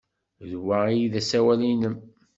D 0.49 0.51
wa 0.63 0.77
ay 0.85 1.01
d 1.11 1.13
asawal-nnem? 1.19 1.95